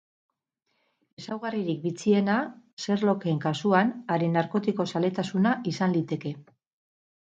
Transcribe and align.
Ezaugarririk 1.21 1.83
bitxiena 1.83 2.37
Sherlocken 2.85 3.43
kasuan 3.45 3.91
haren 4.15 4.35
narkotiko-zaletasuna 4.41 5.53
izan 5.75 5.95
liteke. 5.99 6.33